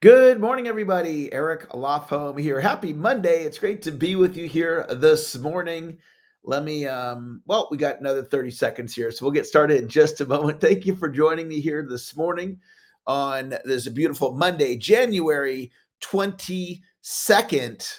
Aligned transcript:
Good 0.00 0.38
morning, 0.38 0.68
everybody. 0.68 1.32
Eric 1.32 1.70
Lofholm 1.70 2.40
here. 2.40 2.60
Happy 2.60 2.92
Monday. 2.92 3.42
It's 3.42 3.58
great 3.58 3.82
to 3.82 3.90
be 3.90 4.14
with 4.14 4.36
you 4.36 4.46
here 4.46 4.86
this 4.90 5.36
morning. 5.36 5.98
Let 6.44 6.62
me, 6.62 6.86
um, 6.86 7.42
well, 7.46 7.66
we 7.72 7.78
got 7.78 7.98
another 7.98 8.22
30 8.22 8.52
seconds 8.52 8.94
here, 8.94 9.10
so 9.10 9.24
we'll 9.24 9.32
get 9.32 9.44
started 9.44 9.82
in 9.82 9.88
just 9.88 10.20
a 10.20 10.26
moment. 10.26 10.60
Thank 10.60 10.86
you 10.86 10.94
for 10.94 11.08
joining 11.08 11.48
me 11.48 11.58
here 11.58 11.84
this 11.84 12.14
morning 12.16 12.60
on 13.08 13.58
this 13.64 13.88
beautiful 13.88 14.34
Monday, 14.34 14.76
January 14.76 15.72
22nd. 16.00 17.92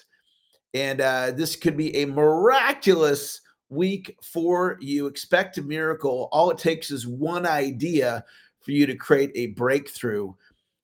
And 0.73 1.01
uh, 1.01 1.31
this 1.31 1.57
could 1.57 1.75
be 1.75 1.93
a 1.97 2.05
miraculous 2.05 3.41
week 3.67 4.17
for 4.23 4.77
you. 4.79 5.07
Expect 5.07 5.57
a 5.57 5.61
miracle. 5.61 6.29
All 6.31 6.49
it 6.49 6.59
takes 6.59 6.91
is 6.91 7.05
one 7.05 7.45
idea 7.45 8.23
for 8.61 8.71
you 8.71 8.85
to 8.85 8.95
create 8.95 9.33
a 9.35 9.47
breakthrough. 9.47 10.33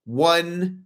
One 0.04 0.85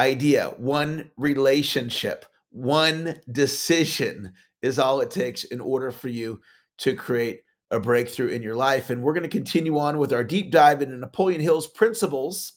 idea, 0.00 0.54
one 0.56 1.10
relationship, 1.18 2.24
one 2.50 3.20
decision 3.32 4.32
is 4.62 4.78
all 4.78 5.00
it 5.00 5.10
takes 5.10 5.44
in 5.44 5.60
order 5.60 5.92
for 5.92 6.08
you 6.08 6.40
to 6.78 6.94
create 6.94 7.42
a 7.70 7.78
breakthrough 7.78 8.28
in 8.28 8.42
your 8.42 8.56
life. 8.56 8.88
And 8.88 9.02
we're 9.02 9.12
going 9.12 9.22
to 9.22 9.28
continue 9.28 9.78
on 9.78 9.98
with 9.98 10.12
our 10.12 10.24
deep 10.24 10.50
dive 10.50 10.80
into 10.80 10.96
Napoleon 10.96 11.40
Hill's 11.40 11.66
principles. 11.68 12.54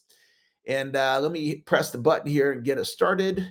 And 0.67 0.95
uh, 0.95 1.19
let 1.21 1.31
me 1.31 1.57
press 1.57 1.91
the 1.91 1.97
button 1.97 2.31
here 2.31 2.53
and 2.53 2.63
get 2.63 2.77
us 2.77 2.91
started. 2.91 3.45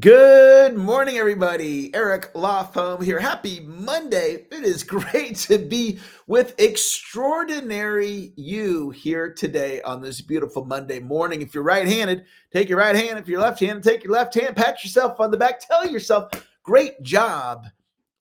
Good 0.00 0.74
morning, 0.76 1.18
everybody. 1.18 1.94
Eric 1.94 2.32
Lofholm 2.34 3.00
here. 3.00 3.20
Happy 3.20 3.60
Monday. 3.60 4.44
It 4.50 4.64
is 4.64 4.82
great 4.82 5.36
to 5.36 5.56
be 5.56 6.00
with 6.26 6.58
extraordinary 6.58 8.32
you 8.34 8.90
here 8.90 9.32
today 9.32 9.80
on 9.82 10.02
this 10.02 10.20
beautiful 10.20 10.64
Monday 10.64 10.98
morning. 10.98 11.42
If 11.42 11.54
you're 11.54 11.62
right 11.62 11.86
handed, 11.86 12.24
take 12.52 12.68
your 12.68 12.78
right 12.78 12.96
hand. 12.96 13.20
If 13.20 13.28
you're 13.28 13.40
left 13.40 13.60
handed, 13.60 13.84
take 13.84 14.02
your 14.02 14.14
left 14.14 14.34
hand. 14.34 14.56
Pat 14.56 14.82
yourself 14.82 15.20
on 15.20 15.30
the 15.30 15.36
back. 15.36 15.60
Tell 15.60 15.86
yourself, 15.86 16.44
great 16.64 17.00
job 17.04 17.68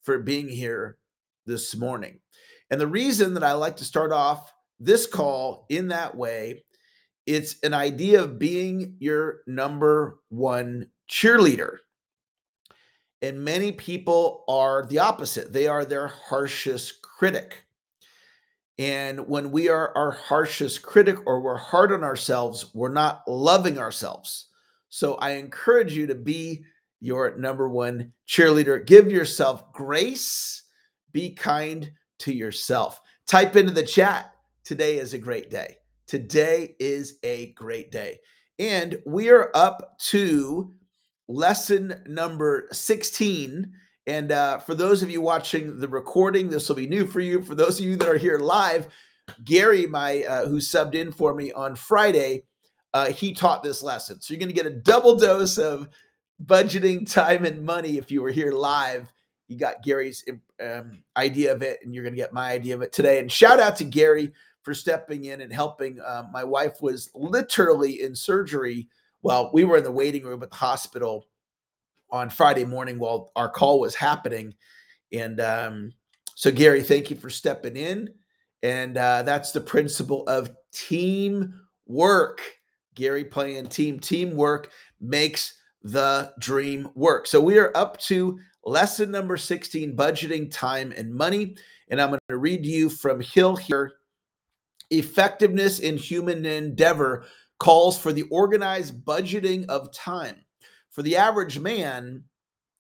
for 0.04 0.20
being 0.20 0.48
here 0.48 1.00
this 1.48 1.76
morning. 1.76 2.20
And 2.70 2.80
the 2.80 2.86
reason 2.86 3.34
that 3.34 3.44
I 3.44 3.54
like 3.54 3.78
to 3.78 3.84
start 3.84 4.12
off 4.12 4.54
this 4.80 5.08
call 5.08 5.66
in 5.70 5.88
that 5.88 6.16
way, 6.16 6.66
it's 7.26 7.56
an 7.64 7.74
idea 7.74 8.22
of 8.22 8.38
being 8.38 8.96
your 9.00 9.40
number 9.48 10.20
one 10.30 10.92
cheerleader. 11.14 11.78
And 13.22 13.44
many 13.44 13.72
people 13.72 14.44
are 14.48 14.86
the 14.88 15.00
opposite, 15.00 15.54
they 15.54 15.68
are 15.68 15.86
their 15.86 16.08
harshest 16.08 17.02
critic. 17.02 17.64
And 18.80 19.28
when 19.28 19.52
we 19.52 19.70
are 19.70 19.96
our 19.96 20.10
harshest 20.10 20.82
critic 20.82 21.18
or 21.28 21.40
we're 21.40 21.56
hard 21.56 21.92
on 21.92 22.04
ourselves, 22.04 22.74
we're 22.74 22.90
not 22.90 23.22
loving 23.28 23.78
ourselves. 23.78 24.48
So 24.90 25.14
I 25.16 25.32
encourage 25.32 25.96
you 25.96 26.08
to 26.08 26.16
be 26.16 26.64
your 27.00 27.38
number 27.38 27.70
one 27.70 28.12
cheerleader. 28.28 28.84
Give 28.84 29.12
yourself 29.12 29.72
grace, 29.72 30.64
be 31.12 31.30
kind 31.30 31.92
to 32.20 32.34
yourself. 32.34 33.00
Type 33.28 33.56
into 33.56 33.72
the 33.72 33.84
chat. 33.84 34.34
Today 34.64 34.98
is 34.98 35.14
a 35.14 35.20
great 35.20 35.52
day. 35.52 35.78
Today 36.08 36.76
is 36.80 37.20
a 37.22 37.48
great 37.54 37.92
day. 37.92 38.20
And 38.58 39.00
we 39.06 39.30
are 39.30 39.52
up 39.54 39.98
to 40.10 40.74
lesson 41.28 42.02
number 42.08 42.68
16. 42.72 43.72
And 44.06 44.32
uh, 44.32 44.60
for 44.60 44.76
those 44.76 45.02
of 45.02 45.10
you 45.10 45.22
watching 45.22 45.80
the 45.80 45.88
recording, 45.88 46.50
this 46.50 46.68
will 46.68 46.76
be 46.76 46.88
new 46.88 47.08
for 47.08 47.22
you. 47.22 47.42
For 47.42 47.56
those 47.56 47.80
of 47.80 47.86
you 47.86 47.96
that 47.98 48.10
are 48.10 48.18
here 48.18 48.38
live, 48.38 48.88
Gary, 49.44 49.88
my 49.88 50.24
uh, 50.24 50.48
who 50.48 50.58
subbed 50.58 50.96
in 50.96 51.12
for 51.12 51.34
me 51.34 51.52
on 51.54 51.76
Friday, 51.76 52.44
uh, 52.94 53.08
he 53.08 53.34
taught 53.34 53.64
this 53.64 53.82
lesson. 53.82 54.22
So 54.22 54.34
you're 54.34 54.40
going 54.40 54.50
to 54.50 54.56
get 54.56 54.66
a 54.66 54.76
double 54.76 55.16
dose 55.16 55.58
of 55.58 55.88
budgeting 56.46 57.10
time 57.12 57.46
and 57.46 57.64
money 57.64 57.98
if 57.98 58.12
you 58.12 58.22
were 58.22 58.32
here 58.32 58.52
live. 58.52 59.12
You 59.48 59.58
got 59.58 59.84
Gary's 59.84 60.24
um, 60.62 61.04
idea 61.16 61.54
of 61.54 61.62
it, 61.62 61.80
and 61.84 61.94
you're 61.94 62.04
going 62.04 62.16
to 62.16 62.22
get 62.22 62.34
my 62.34 62.52
idea 62.52 62.76
of 62.76 62.82
it 62.82 62.92
today. 62.92 63.20
And 63.20 63.32
shout 63.32 63.60
out 63.60 63.76
to 63.78 63.84
Gary 63.84 64.32
for 64.64 64.74
stepping 64.74 65.26
in 65.26 65.42
and 65.42 65.52
helping. 65.52 66.00
Uh, 66.00 66.24
my 66.32 66.44
wife 66.44 66.82
was 66.82 67.10
literally 67.14 68.02
in 68.02 68.16
surgery 68.16 68.88
well, 69.24 69.50
we 69.54 69.64
were 69.64 69.78
in 69.78 69.84
the 69.84 69.92
waiting 69.92 70.24
room 70.24 70.44
at 70.44 70.52
the 70.52 70.56
hospital 70.56 71.26
on 72.12 72.30
Friday 72.30 72.66
morning 72.66 73.00
while 73.00 73.32
our 73.36 73.50
call 73.50 73.80
was 73.80 73.96
happening. 73.96 74.54
And 75.12 75.40
um, 75.40 75.94
so, 76.36 76.52
Gary, 76.52 76.84
thank 76.84 77.10
you 77.10 77.16
for 77.16 77.30
stepping 77.30 77.78
in. 77.78 78.14
And 78.62 78.98
uh, 78.98 79.24
that's 79.24 79.52
the 79.52 79.62
principle 79.62 80.24
of 80.28 80.52
teamwork. 80.74 82.42
Gary 82.96 83.24
playing 83.24 83.68
team. 83.68 84.00
Teamwork 84.00 84.72
makes 85.02 85.56
the 85.82 86.32
dream 86.40 86.90
work. 86.94 87.26
So, 87.26 87.42
we 87.42 87.58
are 87.58 87.76
up 87.76 87.98
to 88.02 88.40
lesson 88.66 89.10
number 89.10 89.38
16 89.38 89.96
budgeting 89.96 90.52
time 90.52 90.94
and 90.96 91.14
money. 91.14 91.56
And 91.90 92.02
I'm 92.02 92.10
going 92.10 92.20
to 92.30 92.38
read 92.38 92.66
you 92.66 92.90
from 92.90 93.22
Hill 93.22 93.56
here 93.56 93.94
effectiveness 94.90 95.80
in 95.80 95.98
human 95.98 96.46
endeavor 96.46 97.26
calls 97.64 97.98
for 97.98 98.12
the 98.12 98.24
organized 98.24 98.94
budgeting 99.06 99.66
of 99.70 99.90
time. 99.94 100.36
For 100.92 101.02
the 101.02 101.16
average 101.16 101.60
man, 101.60 102.22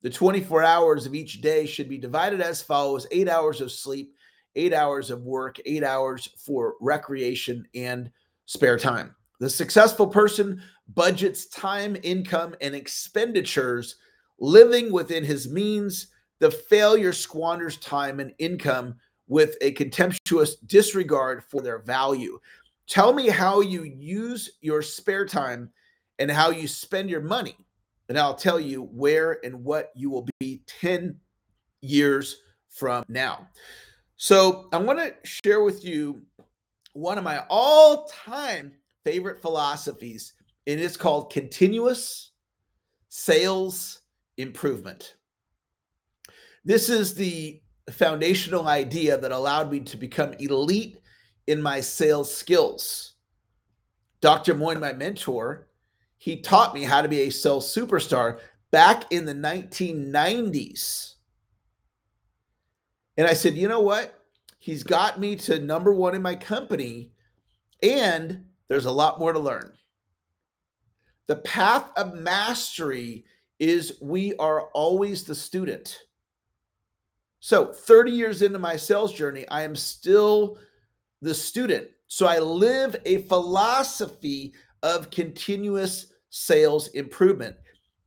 the 0.01 0.09
24 0.09 0.61
hours 0.61 1.05
of 1.05 1.15
each 1.15 1.39
day 1.39 1.65
should 1.65 1.87
be 1.87 1.97
divided 1.97 2.41
as 2.41 2.61
follows 2.61 3.07
eight 3.09 3.29
hours 3.29 3.61
of 3.61 3.71
sleep, 3.71 4.13
eight 4.57 4.73
hours 4.73 5.09
of 5.09 5.21
work, 5.21 5.57
eight 5.65 5.85
hours 5.85 6.27
for 6.37 6.73
recreation 6.81 7.65
and 7.73 8.11
spare 8.45 8.77
time. 8.77 9.15
The 9.39 9.49
successful 9.49 10.05
person 10.05 10.61
budgets 10.93 11.45
time, 11.45 11.95
income, 12.03 12.53
and 12.59 12.75
expenditures 12.75 13.95
living 14.37 14.91
within 14.91 15.23
his 15.23 15.49
means. 15.49 16.07
The 16.41 16.51
failure 16.51 17.13
squanders 17.13 17.77
time 17.77 18.19
and 18.19 18.33
income 18.37 18.95
with 19.27 19.55
a 19.61 19.71
contemptuous 19.71 20.57
disregard 20.57 21.45
for 21.49 21.61
their 21.61 21.79
value. 21.79 22.37
Tell 22.87 23.13
me 23.13 23.29
how 23.29 23.61
you 23.61 23.83
use 23.83 24.51
your 24.61 24.81
spare 24.81 25.25
time 25.25 25.71
and 26.19 26.29
how 26.29 26.51
you 26.51 26.67
spend 26.67 27.09
your 27.09 27.21
money. 27.21 27.55
And 28.09 28.17
I'll 28.17 28.35
tell 28.35 28.59
you 28.59 28.83
where 28.83 29.39
and 29.43 29.63
what 29.63 29.91
you 29.95 30.09
will 30.09 30.27
be 30.39 30.61
10 30.67 31.17
years 31.81 32.41
from 32.69 33.03
now. 33.07 33.47
So, 34.17 34.67
I 34.71 34.77
want 34.77 34.99
to 34.99 35.13
share 35.27 35.63
with 35.63 35.83
you 35.83 36.21
one 36.93 37.17
of 37.17 37.23
my 37.23 37.43
all 37.49 38.05
time 38.07 38.73
favorite 39.03 39.41
philosophies, 39.41 40.33
and 40.67 40.79
it's 40.79 40.97
called 40.97 41.31
continuous 41.31 42.31
sales 43.09 44.01
improvement. 44.37 45.15
This 46.65 46.89
is 46.89 47.13
the 47.13 47.61
foundational 47.91 48.67
idea 48.67 49.17
that 49.17 49.31
allowed 49.31 49.69
me 49.71 49.81
to 49.81 49.97
become 49.97 50.33
elite 50.39 50.97
in 51.47 51.61
my 51.61 51.79
sales 51.81 52.35
skills. 52.35 53.13
Dr. 54.21 54.55
Moine, 54.55 54.79
my 54.79 54.93
mentor, 54.93 55.67
he 56.17 56.37
taught 56.37 56.73
me 56.73 56.83
how 56.83 57.01
to 57.01 57.09
be 57.09 57.21
a 57.21 57.29
sales 57.29 57.73
superstar 57.73 58.39
back 58.71 59.11
in 59.11 59.25
the 59.25 59.35
1990s. 59.35 61.15
And 63.17 63.27
I 63.27 63.33
said, 63.33 63.55
you 63.55 63.67
know 63.67 63.81
what? 63.81 64.19
He's 64.59 64.83
got 64.83 65.19
me 65.19 65.35
to 65.35 65.59
number 65.59 65.93
one 65.93 66.15
in 66.15 66.21
my 66.21 66.35
company, 66.35 67.11
and 67.81 68.45
there's 68.69 68.85
a 68.85 68.91
lot 68.91 69.19
more 69.19 69.33
to 69.33 69.39
learn. 69.39 69.73
The 71.27 71.35
path 71.37 71.89
of 71.97 72.15
mastery 72.15 73.25
is 73.59 73.97
we 74.01 74.35
are 74.35 74.63
always 74.67 75.23
the 75.23 75.35
student. 75.35 75.99
So, 77.39 77.73
30 77.73 78.11
years 78.11 78.41
into 78.41 78.57
my 78.57 78.77
sales 78.77 79.13
journey, 79.13 79.45
I 79.49 79.63
am 79.63 79.75
still 79.75 80.57
the 81.23 81.33
student. 81.33 81.87
So 82.07 82.27
I 82.27 82.39
live 82.39 82.95
a 83.05 83.23
philosophy 83.23 84.53
of 84.83 85.09
continuous 85.09 86.07
sales 86.29 86.89
improvement. 86.89 87.55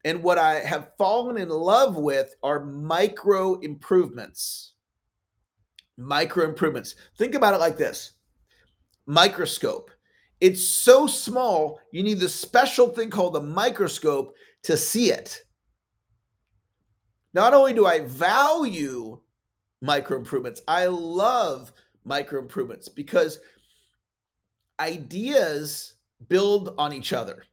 And 0.05 0.23
what 0.23 0.39
I 0.39 0.61
have 0.61 0.93
fallen 0.99 1.39
in 1.39 1.49
love 1.49 1.97
with 1.97 2.35
are 2.43 2.65
micro 2.65 3.59
improvements. 3.61 4.75
Micro 5.97 6.45
improvements. 6.45 6.95
Think 7.17 7.35
about 7.35 7.55
it 7.55 7.61
like 7.61 7.77
this 7.77 8.13
microscope. 9.07 9.91
It's 10.41 10.65
so 10.65 11.07
small, 11.07 11.81
you 11.93 12.03
need 12.03 12.21
the 12.21 12.29
special 12.29 12.89
thing 12.89 13.09
called 13.09 13.37
a 13.37 13.41
microscope 13.41 14.35
to 14.65 14.77
see 14.77 15.11
it. 15.11 15.41
Not 17.33 17.55
only 17.55 17.73
do 17.73 17.87
I 17.87 18.01
value 18.01 19.21
micro 19.81 20.19
improvements, 20.19 20.61
I 20.69 20.87
love 20.87 21.73
micro 22.07 22.41
improvements 22.41 22.89
because 22.89 23.41
ideas 24.81 25.95
build 26.29 26.75
on 26.79 26.93
each 26.93 27.13
other 27.13 27.45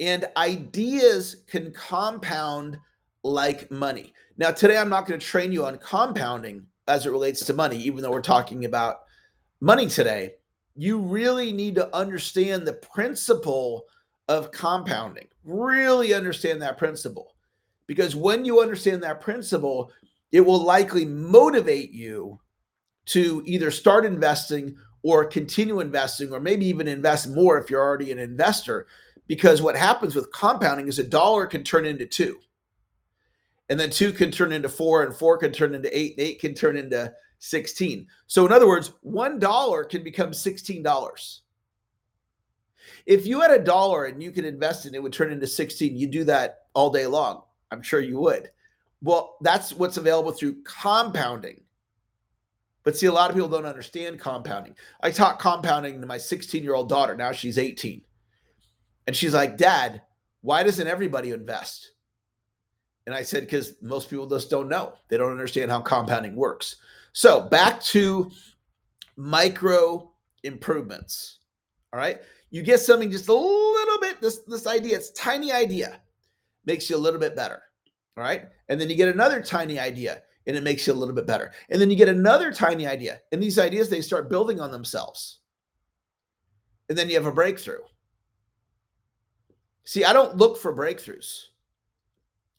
and 0.00 0.26
ideas 0.36 1.36
can 1.48 1.72
compound 1.72 2.78
like 3.24 3.70
money. 3.70 4.12
Now, 4.36 4.52
today 4.52 4.78
I'm 4.78 4.88
not 4.88 5.06
going 5.06 5.18
to 5.18 5.26
train 5.26 5.50
you 5.52 5.66
on 5.66 5.78
compounding 5.78 6.64
as 6.86 7.04
it 7.04 7.10
relates 7.10 7.44
to 7.46 7.52
money, 7.52 7.76
even 7.78 8.02
though 8.02 8.12
we're 8.12 8.22
talking 8.22 8.64
about 8.64 9.00
money 9.60 9.88
today. 9.88 10.34
You 10.76 10.98
really 10.98 11.52
need 11.52 11.74
to 11.74 11.94
understand 11.94 12.64
the 12.64 12.74
principle 12.74 13.86
of 14.28 14.52
compounding. 14.52 15.26
Really 15.44 16.14
understand 16.14 16.62
that 16.62 16.78
principle. 16.78 17.34
Because 17.88 18.14
when 18.14 18.44
you 18.44 18.60
understand 18.60 19.02
that 19.02 19.20
principle, 19.20 19.90
it 20.30 20.40
will 20.40 20.62
likely 20.62 21.04
motivate 21.04 21.90
you 21.90 22.38
to 23.08 23.42
either 23.46 23.70
start 23.70 24.04
investing 24.04 24.76
or 25.02 25.24
continue 25.24 25.80
investing, 25.80 26.32
or 26.32 26.40
maybe 26.40 26.66
even 26.66 26.88
invest 26.88 27.28
more 27.28 27.58
if 27.58 27.70
you're 27.70 27.82
already 27.82 28.12
an 28.12 28.18
investor. 28.18 28.86
Because 29.26 29.62
what 29.62 29.76
happens 29.76 30.14
with 30.14 30.32
compounding 30.32 30.88
is 30.88 30.98
a 30.98 31.04
dollar 31.04 31.46
can 31.46 31.62
turn 31.62 31.84
into 31.84 32.06
two, 32.06 32.38
and 33.68 33.78
then 33.78 33.90
two 33.90 34.12
can 34.12 34.30
turn 34.30 34.52
into 34.52 34.68
four, 34.68 35.04
and 35.04 35.14
four 35.14 35.38
can 35.38 35.52
turn 35.52 35.74
into 35.74 35.96
eight, 35.96 36.12
and 36.12 36.26
eight 36.26 36.40
can 36.40 36.54
turn 36.54 36.76
into 36.76 37.12
16. 37.38 38.06
So, 38.26 38.46
in 38.46 38.52
other 38.52 38.66
words, 38.66 38.92
one 39.02 39.38
dollar 39.38 39.84
can 39.84 40.02
become 40.02 40.30
$16. 40.30 41.40
If 43.06 43.26
you 43.26 43.40
had 43.40 43.50
a 43.50 43.58
dollar 43.58 44.06
and 44.06 44.22
you 44.22 44.32
could 44.32 44.44
invest 44.44 44.86
in 44.86 44.94
it, 44.94 44.98
it 44.98 45.02
would 45.02 45.12
turn 45.12 45.32
into 45.32 45.46
16. 45.46 45.96
You'd 45.96 46.10
do 46.10 46.24
that 46.24 46.64
all 46.74 46.90
day 46.90 47.06
long. 47.06 47.42
I'm 47.70 47.82
sure 47.82 48.00
you 48.00 48.18
would. 48.20 48.50
Well, 49.02 49.36
that's 49.40 49.72
what's 49.72 49.96
available 49.96 50.32
through 50.32 50.62
compounding. 50.64 51.60
But 52.88 52.96
see, 52.96 53.04
a 53.04 53.12
lot 53.12 53.28
of 53.28 53.36
people 53.36 53.50
don't 53.50 53.66
understand 53.66 54.18
compounding. 54.18 54.74
I 55.02 55.10
taught 55.10 55.38
compounding 55.38 56.00
to 56.00 56.06
my 56.06 56.16
16 56.16 56.62
year 56.62 56.72
old 56.72 56.88
daughter. 56.88 57.14
Now 57.14 57.32
she's 57.32 57.58
18. 57.58 58.00
And 59.06 59.14
she's 59.14 59.34
like, 59.34 59.58
Dad, 59.58 60.00
why 60.40 60.62
doesn't 60.62 60.86
everybody 60.86 61.32
invest? 61.32 61.90
And 63.04 63.14
I 63.14 63.24
said, 63.24 63.42
because 63.42 63.74
most 63.82 64.08
people 64.08 64.26
just 64.26 64.48
don't 64.48 64.70
know. 64.70 64.94
They 65.08 65.18
don't 65.18 65.32
understand 65.32 65.70
how 65.70 65.82
compounding 65.82 66.34
works. 66.34 66.76
So 67.12 67.42
back 67.42 67.82
to 67.82 68.30
micro 69.16 70.10
improvements. 70.42 71.40
All 71.92 72.00
right. 72.00 72.22
You 72.48 72.62
get 72.62 72.80
something 72.80 73.10
just 73.10 73.28
a 73.28 73.34
little 73.34 74.00
bit, 74.00 74.18
this, 74.22 74.38
this 74.46 74.66
idea, 74.66 74.96
it's 74.96 75.10
tiny 75.10 75.52
idea, 75.52 76.00
makes 76.64 76.88
you 76.88 76.96
a 76.96 77.04
little 77.04 77.20
bit 77.20 77.36
better. 77.36 77.60
All 78.16 78.24
right. 78.24 78.48
And 78.70 78.80
then 78.80 78.88
you 78.88 78.96
get 78.96 79.10
another 79.10 79.42
tiny 79.42 79.78
idea 79.78 80.22
and 80.48 80.56
it 80.56 80.64
makes 80.64 80.86
you 80.86 80.94
a 80.94 80.94
little 80.94 81.14
bit 81.14 81.26
better. 81.26 81.52
And 81.68 81.80
then 81.80 81.90
you 81.90 81.96
get 81.96 82.08
another 82.08 82.50
tiny 82.50 82.86
idea. 82.86 83.20
And 83.30 83.40
these 83.40 83.58
ideas, 83.58 83.90
they 83.90 84.00
start 84.00 84.30
building 84.30 84.60
on 84.60 84.72
themselves. 84.72 85.40
And 86.88 86.96
then 86.96 87.08
you 87.10 87.16
have 87.16 87.26
a 87.26 87.32
breakthrough. 87.32 87.82
See, 89.84 90.04
I 90.04 90.14
don't 90.14 90.36
look 90.36 90.58
for 90.58 90.74
breakthroughs, 90.74 91.44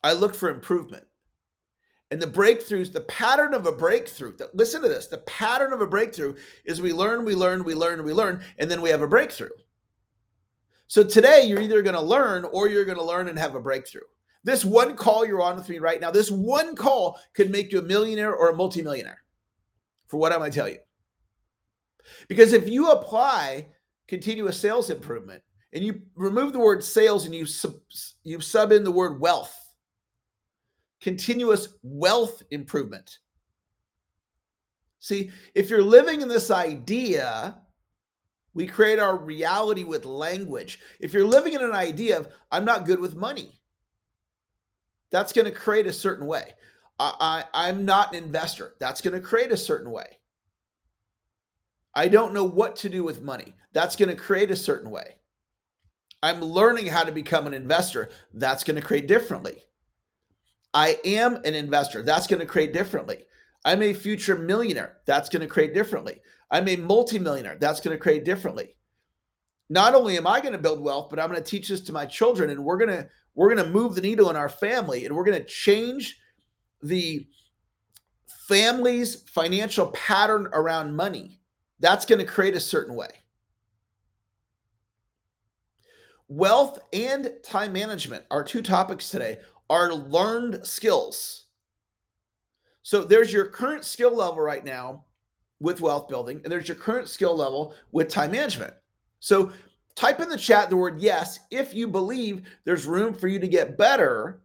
I 0.03 0.13
look 0.13 0.36
for 0.36 0.50
improvement. 0.50 1.03
And 2.12 2.19
the 2.19 2.27
breakthroughs, 2.27 2.91
the 2.91 3.01
pattern 3.01 3.53
of 3.53 3.68
a 3.68 3.71
breakthrough, 3.71 4.36
listen 4.53 4.81
to 4.81 4.89
this 4.89 5.07
the 5.07 5.19
pattern 5.19 5.74
of 5.74 5.81
a 5.81 5.88
breakthrough 5.88 6.36
is 6.65 6.81
we 6.81 6.94
learn, 6.94 7.25
we 7.25 7.36
learn, 7.36 7.63
we 7.63 7.75
learn, 7.75 8.03
we 8.03 8.13
learn, 8.13 8.41
and 8.59 8.69
then 8.69 8.81
we 8.81 8.89
have 8.89 9.01
a 9.01 9.07
breakthrough. 9.07 9.50
So 10.88 11.03
today, 11.03 11.44
you're 11.44 11.62
either 11.62 11.83
going 11.83 11.95
to 11.95 12.01
learn 12.01 12.45
or 12.45 12.68
you're 12.68 12.86
going 12.86 12.97
to 12.97 13.03
learn 13.03 13.27
and 13.27 13.38
have 13.38 13.53
a 13.53 13.59
breakthrough. 13.59 14.01
This 14.44 14.63
one 14.63 14.95
call 14.95 15.25
you're 15.25 15.41
on 15.41 15.57
with 15.57 15.69
me 15.69 15.80
right 15.80 16.00
now, 16.00 16.12
this 16.12 16.31
one 16.31 16.75
call 16.75 17.19
could 17.33 17.51
make 17.51 17.71
you 17.71 17.80
a 17.80 17.83
millionaire 17.83 18.33
or 18.33 18.50
a 18.50 18.56
multimillionaire. 18.56 19.21
For 20.07 20.18
what 20.18 20.31
am 20.31 20.41
I 20.41 20.50
tell 20.50 20.69
you? 20.69 20.80
Because 22.27 22.53
if 22.53 22.68
you 22.68 22.91
apply 22.91 23.68
continuous 24.07 24.59
sales 24.59 24.89
improvement 24.89 25.44
and 25.74 25.83
you 25.83 26.01
remove 26.15 26.53
the 26.53 26.59
word 26.59 26.83
sales 26.83 27.25
and 27.25 27.36
you 27.36 27.45
sub, 27.45 27.75
you 28.24 28.41
sub 28.41 28.71
in 28.71 28.83
the 28.83 28.91
word 28.91 29.19
wealth, 29.19 29.56
continuous 31.01 31.69
wealth 31.83 32.41
improvement. 32.50 33.19
See, 35.00 35.31
if 35.53 35.69
you're 35.69 35.83
living 35.83 36.21
in 36.21 36.27
this 36.27 36.50
idea, 36.50 37.57
we 38.53 38.65
create 38.65 39.00
our 39.00 39.18
reality 39.18 39.83
with 39.83 40.06
language. 40.06 40.80
If 41.00 41.13
you're 41.13 41.27
living 41.27 41.53
in 41.53 41.62
an 41.62 41.74
idea 41.74 42.18
of, 42.18 42.30
I'm 42.51 42.65
not 42.65 42.86
good 42.86 43.00
with 43.00 43.15
money, 43.15 43.58
that's 45.11 45.33
going 45.33 45.45
to 45.45 45.51
create 45.51 45.88
a 45.88 45.94
certain 45.94 46.27
way. 46.27 46.53
I, 47.00 47.13
I, 47.53 47.67
I'm 47.67 47.85
not 47.85 48.13
an 48.13 48.23
investor. 48.23 48.75
That's 48.79 49.01
going 49.01 49.13
to 49.13 49.25
create 49.25 49.51
a 49.51 49.57
certain 49.57 49.91
way. 49.91 50.17
I 51.95 52.07
don't 52.07 52.33
know 52.33 52.44
what 52.44 52.75
to 52.77 52.89
do 52.89 53.03
with 53.03 53.21
money. 53.21 53.56
That's 53.73 53.95
going 53.95 54.09
to 54.09 54.15
create 54.15 54.51
a 54.51 54.56
certain 54.56 54.91
way. 54.91 55.15
I'm 56.21 56.41
learning 56.41 56.88
how 56.88 57.03
to 57.03 57.11
become 57.11 57.47
an 57.47 57.53
investor. 57.53 58.09
That's 58.33 58.63
going 58.63 58.75
to 58.75 58.85
create 58.85 59.07
differently. 59.07 59.63
I 60.73 61.00
am 61.06 61.38
an 61.45 61.55
investor. 61.55 62.03
That's 62.03 62.27
going 62.27 62.41
to 62.41 62.45
create 62.45 62.73
differently. 62.73 63.25
I'm 63.65 63.81
a 63.81 63.94
future 63.94 64.38
millionaire. 64.38 64.97
That's 65.05 65.29
going 65.29 65.41
to 65.41 65.47
create 65.47 65.73
differently. 65.73 66.21
I'm 66.51 66.67
a 66.67 66.75
multimillionaire. 66.75 67.57
That's 67.59 67.79
going 67.79 67.95
to 67.95 68.01
create 68.01 68.25
differently. 68.25 68.75
Not 69.69 69.94
only 69.94 70.18
am 70.18 70.25
I 70.25 70.42
going 70.42 70.54
to 70.54 70.60
build 70.60 70.81
wealth, 70.81 71.10
but 71.10 71.19
I'm 71.19 71.30
going 71.30 71.42
to 71.42 71.50
teach 71.50 71.69
this 71.69 71.81
to 71.81 71.94
my 71.94 72.06
children, 72.06 72.50
and 72.50 72.63
we're 72.63 72.77
going 72.77 72.89
to 72.89 73.07
we're 73.36 73.54
going 73.54 73.66
to 73.66 73.71
move 73.71 73.95
the 73.95 74.01
needle 74.01 74.30
in 74.30 74.36
our 74.36 74.50
family, 74.50 75.06
and 75.06 75.16
we're 75.16 75.24
going 75.24 75.39
to 75.39 75.45
change 75.45 76.19
the 76.81 77.27
family's 78.48 79.21
financial 79.30 79.88
pattern 79.88 80.50
around 80.54 80.95
money. 80.95 81.39
That's 81.80 82.06
going 82.06 82.19
to 82.19 82.25
create 82.25 82.56
a 82.56 82.60
certain 82.60 82.95
way. 82.95 83.10
Wealth 86.27 86.80
and 86.94 87.31
time 87.44 87.74
management 87.74 88.24
are 88.30 88.44
two 88.44 88.62
topics 88.62 89.10
today 89.10 89.38
are 89.69 89.94
learned 89.94 90.65
skills. 90.65 91.45
So 92.81 93.04
there's 93.04 93.31
your 93.31 93.45
current 93.45 93.86
skill 93.86 94.15
level 94.15 94.39
right 94.39 94.65
now 94.65 95.06
with 95.60 95.81
wealth 95.81 96.07
building, 96.07 96.42
and 96.44 96.51
there's 96.51 96.68
your 96.68 96.77
current 96.77 97.07
skill 97.07 97.36
level 97.36 97.75
with 97.92 98.10
time 98.10 98.31
management. 98.31 98.74
So 99.19 99.51
type 99.95 100.19
in 100.19 100.30
the 100.30 100.38
chat 100.38 100.69
the 100.69 100.77
word 100.77 101.01
yes 101.01 101.39
if 101.51 101.74
you 101.74 101.88
believe 101.88 102.48
there's 102.66 102.86
room 102.86 103.13
for 103.13 103.27
you 103.27 103.39
to 103.39 103.48
get 103.48 103.77
better 103.77 104.42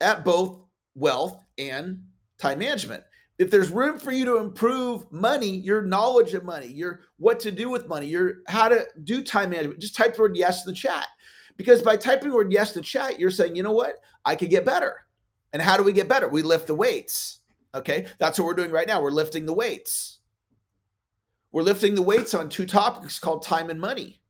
at 0.00 0.24
both 0.24 0.60
wealth 0.94 1.44
and 1.58 2.02
time 2.38 2.60
management. 2.60 3.04
If 3.38 3.50
there's 3.50 3.70
room 3.70 3.98
for 3.98 4.10
you 4.10 4.24
to 4.24 4.38
improve 4.38 5.10
money, 5.12 5.58
your 5.58 5.82
knowledge 5.82 6.34
of 6.34 6.44
money, 6.44 6.66
your 6.66 7.00
what 7.18 7.38
to 7.40 7.52
do 7.52 7.70
with 7.70 7.86
money, 7.86 8.06
your 8.06 8.38
how 8.48 8.68
to 8.68 8.86
do 9.04 9.22
time 9.22 9.50
management, 9.50 9.80
just 9.80 9.94
type 9.94 10.16
the 10.16 10.22
word 10.22 10.36
yes 10.36 10.66
in 10.66 10.72
the 10.72 10.76
chat. 10.76 11.06
Because 11.56 11.82
by 11.82 11.96
typing 11.96 12.30
the 12.30 12.34
word 12.34 12.52
yes 12.52 12.74
in 12.74 12.82
the 12.82 12.86
chat, 12.86 13.18
you're 13.18 13.30
saying, 13.30 13.54
you 13.54 13.62
know 13.62 13.72
what? 13.72 13.96
I 14.24 14.34
could 14.34 14.50
get 14.50 14.64
better. 14.64 14.96
And 15.52 15.62
how 15.62 15.76
do 15.76 15.82
we 15.82 15.92
get 15.92 16.08
better? 16.08 16.28
We 16.28 16.42
lift 16.42 16.66
the 16.66 16.74
weights. 16.74 17.40
Okay. 17.74 18.06
That's 18.18 18.38
what 18.38 18.46
we're 18.46 18.54
doing 18.54 18.70
right 18.70 18.86
now. 18.86 19.00
We're 19.00 19.10
lifting 19.10 19.46
the 19.46 19.54
weights. 19.54 20.17
We're 21.52 21.62
lifting 21.62 21.94
the 21.94 22.02
weights 22.02 22.34
on 22.34 22.48
two 22.48 22.66
topics 22.66 23.18
called 23.18 23.42
time 23.42 23.70
and 23.70 23.80
money. 23.80 24.20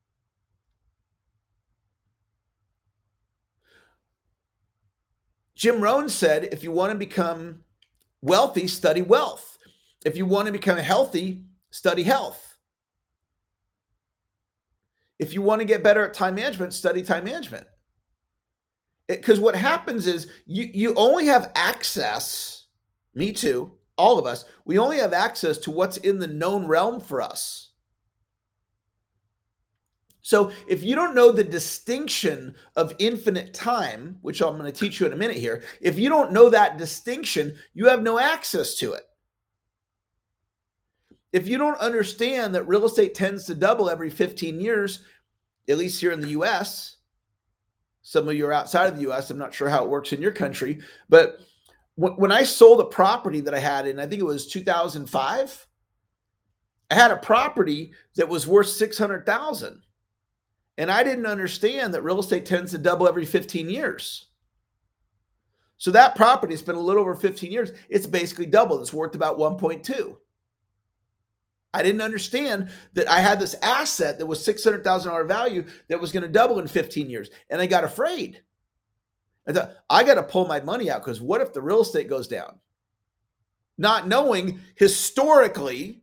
Jim 5.54 5.80
Rohn 5.80 6.08
said, 6.08 6.44
if 6.52 6.62
you 6.62 6.70
want 6.70 6.92
to 6.92 6.98
become 6.98 7.64
wealthy, 8.22 8.68
study 8.68 9.02
wealth. 9.02 9.58
If 10.04 10.16
you 10.16 10.24
want 10.24 10.46
to 10.46 10.52
become 10.52 10.78
healthy, 10.78 11.42
study 11.70 12.04
health. 12.04 12.56
If 15.18 15.34
you 15.34 15.42
want 15.42 15.60
to 15.60 15.64
get 15.64 15.82
better 15.82 16.06
at 16.06 16.14
time 16.14 16.36
management, 16.36 16.74
study 16.74 17.02
time 17.02 17.24
management. 17.24 17.66
Because 19.08 19.40
what 19.40 19.56
happens 19.56 20.06
is 20.06 20.28
you, 20.46 20.70
you 20.72 20.94
only 20.94 21.26
have 21.26 21.50
access, 21.56 22.66
me 23.14 23.32
too, 23.32 23.72
all 23.98 24.18
of 24.18 24.26
us, 24.26 24.44
we 24.64 24.78
only 24.78 24.98
have 24.98 25.12
access 25.12 25.58
to 25.58 25.70
what's 25.70 25.98
in 25.98 26.18
the 26.18 26.26
known 26.26 26.66
realm 26.66 27.00
for 27.00 27.20
us. 27.20 27.70
So 30.22 30.52
if 30.66 30.82
you 30.82 30.94
don't 30.94 31.14
know 31.14 31.32
the 31.32 31.42
distinction 31.42 32.54
of 32.76 32.94
infinite 32.98 33.54
time, 33.54 34.18
which 34.20 34.42
I'm 34.42 34.58
going 34.58 34.70
to 34.70 34.78
teach 34.78 35.00
you 35.00 35.06
in 35.06 35.12
a 35.12 35.16
minute 35.16 35.38
here, 35.38 35.62
if 35.80 35.98
you 35.98 36.08
don't 36.08 36.32
know 36.32 36.50
that 36.50 36.76
distinction, 36.76 37.56
you 37.72 37.86
have 37.86 38.02
no 38.02 38.18
access 38.18 38.74
to 38.76 38.92
it. 38.92 39.04
If 41.32 41.48
you 41.48 41.58
don't 41.58 41.78
understand 41.78 42.54
that 42.54 42.68
real 42.68 42.84
estate 42.84 43.14
tends 43.14 43.44
to 43.46 43.54
double 43.54 43.90
every 43.90 44.10
15 44.10 44.60
years, 44.60 45.00
at 45.68 45.78
least 45.78 46.00
here 46.00 46.12
in 46.12 46.20
the 46.20 46.28
US, 46.28 46.96
some 48.02 48.28
of 48.28 48.34
you 48.34 48.46
are 48.46 48.52
outside 48.52 48.86
of 48.86 48.96
the 48.96 49.10
US, 49.10 49.30
I'm 49.30 49.38
not 49.38 49.54
sure 49.54 49.68
how 49.68 49.84
it 49.84 49.90
works 49.90 50.12
in 50.12 50.22
your 50.22 50.32
country, 50.32 50.80
but 51.08 51.40
when 51.98 52.30
I 52.30 52.44
sold 52.44 52.80
a 52.80 52.84
property 52.84 53.40
that 53.40 53.54
I 53.54 53.58
had 53.58 53.88
in, 53.88 53.98
I 53.98 54.06
think 54.06 54.20
it 54.20 54.24
was 54.24 54.46
2005, 54.46 55.66
I 56.90 56.94
had 56.94 57.10
a 57.10 57.16
property 57.16 57.92
that 58.14 58.28
was 58.28 58.46
worth 58.46 58.68
600,000. 58.68 59.82
And 60.78 60.92
I 60.92 61.02
didn't 61.02 61.26
understand 61.26 61.92
that 61.92 62.04
real 62.04 62.20
estate 62.20 62.46
tends 62.46 62.70
to 62.70 62.78
double 62.78 63.08
every 63.08 63.26
15 63.26 63.68
years. 63.68 64.26
So 65.78 65.90
that 65.90 66.14
property 66.14 66.54
has 66.54 66.62
been 66.62 66.76
a 66.76 66.80
little 66.80 67.02
over 67.02 67.16
15 67.16 67.50
years. 67.50 67.72
It's 67.88 68.06
basically 68.06 68.46
doubled. 68.46 68.80
It's 68.80 68.92
worth 68.92 69.16
about 69.16 69.38
1.2. 69.38 70.16
I 71.74 71.82
didn't 71.82 72.00
understand 72.00 72.70
that 72.94 73.08
I 73.10 73.18
had 73.18 73.40
this 73.40 73.56
asset 73.60 74.18
that 74.18 74.26
was 74.26 74.46
$600,000 74.46 75.26
value 75.26 75.64
that 75.88 76.00
was 76.00 76.12
going 76.12 76.22
to 76.22 76.28
double 76.28 76.60
in 76.60 76.68
15 76.68 77.10
years. 77.10 77.28
And 77.50 77.60
I 77.60 77.66
got 77.66 77.82
afraid. 77.82 78.40
I 79.88 80.04
got 80.04 80.14
to 80.14 80.22
pull 80.22 80.46
my 80.46 80.60
money 80.60 80.90
out 80.90 81.04
because 81.04 81.20
what 81.20 81.40
if 81.40 81.52
the 81.52 81.62
real 81.62 81.80
estate 81.80 82.08
goes 82.08 82.28
down? 82.28 82.58
Not 83.78 84.08
knowing 84.08 84.60
historically, 84.74 86.02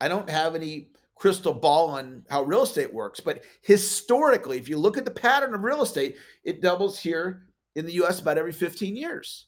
I 0.00 0.08
don't 0.08 0.28
have 0.28 0.54
any 0.54 0.88
crystal 1.14 1.54
ball 1.54 1.90
on 1.90 2.24
how 2.28 2.42
real 2.42 2.64
estate 2.64 2.92
works, 2.92 3.20
but 3.20 3.44
historically, 3.60 4.58
if 4.58 4.68
you 4.68 4.76
look 4.76 4.98
at 4.98 5.04
the 5.04 5.10
pattern 5.10 5.54
of 5.54 5.62
real 5.62 5.82
estate, 5.82 6.16
it 6.42 6.60
doubles 6.60 6.98
here 6.98 7.46
in 7.76 7.86
the 7.86 7.92
US 8.02 8.20
about 8.20 8.38
every 8.38 8.52
15 8.52 8.96
years. 8.96 9.46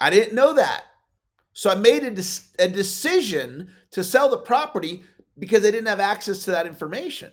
I 0.00 0.10
didn't 0.10 0.34
know 0.34 0.54
that. 0.54 0.84
So 1.52 1.70
I 1.70 1.74
made 1.74 2.02
a, 2.04 2.64
a 2.64 2.68
decision 2.68 3.70
to 3.90 4.02
sell 4.02 4.28
the 4.28 4.38
property 4.38 5.04
because 5.38 5.64
I 5.64 5.70
didn't 5.70 5.86
have 5.86 6.00
access 6.00 6.44
to 6.44 6.50
that 6.52 6.66
information. 6.66 7.32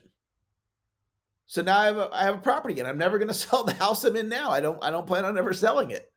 So 1.47 1.61
now 1.61 1.79
I 1.79 1.85
have 1.85 1.97
a, 1.97 2.09
I 2.11 2.23
have 2.23 2.35
a 2.35 2.39
property 2.39 2.77
and 2.79 2.87
I'm 2.87 2.97
never 2.97 3.17
going 3.17 3.27
to 3.29 3.33
sell 3.33 3.63
the 3.63 3.73
house 3.73 4.03
I'm 4.03 4.15
in 4.15 4.29
now. 4.29 4.51
I 4.51 4.59
don't 4.59 4.81
I 4.83 4.91
don't 4.91 5.07
plan 5.07 5.25
on 5.25 5.37
ever 5.37 5.53
selling 5.53 5.91
it. 5.91 6.11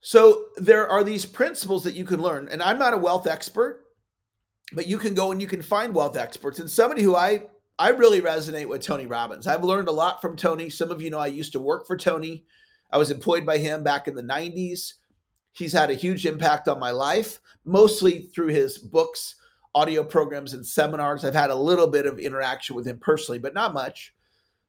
So 0.00 0.46
there 0.56 0.88
are 0.88 1.04
these 1.04 1.26
principles 1.26 1.84
that 1.84 1.94
you 1.94 2.04
can 2.04 2.22
learn 2.22 2.48
and 2.48 2.62
I'm 2.62 2.78
not 2.78 2.94
a 2.94 2.98
wealth 2.98 3.26
expert, 3.26 3.84
but 4.72 4.86
you 4.86 4.96
can 4.96 5.14
go 5.14 5.32
and 5.32 5.40
you 5.40 5.48
can 5.48 5.60
find 5.60 5.94
wealth 5.94 6.16
experts 6.16 6.60
and 6.60 6.70
somebody 6.70 7.02
who 7.02 7.16
I 7.16 7.42
I 7.80 7.90
really 7.90 8.20
resonate 8.20 8.68
with 8.68 8.82
Tony 8.82 9.06
Robbins. 9.06 9.46
I've 9.46 9.62
learned 9.62 9.88
a 9.88 9.92
lot 9.92 10.20
from 10.20 10.36
Tony. 10.36 10.68
Some 10.68 10.90
of 10.90 11.00
you 11.00 11.10
know 11.10 11.18
I 11.18 11.28
used 11.28 11.52
to 11.52 11.60
work 11.60 11.86
for 11.86 11.96
Tony. 11.96 12.44
I 12.90 12.98
was 12.98 13.10
employed 13.10 13.46
by 13.46 13.58
him 13.58 13.84
back 13.84 14.08
in 14.08 14.14
the 14.14 14.22
90s. 14.22 14.94
He's 15.52 15.72
had 15.72 15.90
a 15.90 15.94
huge 15.94 16.26
impact 16.26 16.68
on 16.68 16.80
my 16.80 16.90
life, 16.90 17.40
mostly 17.64 18.30
through 18.34 18.48
his 18.48 18.78
books, 18.78 19.36
audio 19.78 20.02
programs, 20.02 20.54
and 20.54 20.66
seminars. 20.66 21.24
I've 21.24 21.34
had 21.34 21.50
a 21.50 21.54
little 21.54 21.86
bit 21.86 22.06
of 22.06 22.18
interaction 22.18 22.74
with 22.74 22.86
him 22.86 22.98
personally, 22.98 23.38
but 23.38 23.54
not 23.54 23.72
much. 23.72 24.14